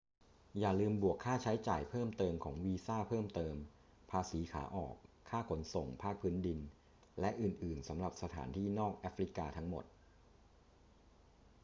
[0.59, 3.55] อย่าลืมบวกค่าใช้จ่ายเพิ่มเติมของวีซ่าเพิ่มเติม
[4.11, 4.95] ภาษีขาออก
[5.29, 6.59] ค่าขนส่งภาคพื้นดิน
[7.19, 9.85] และอื่น ๆ สำหรับสถานที่นอกแอฟริกาทั้งหมด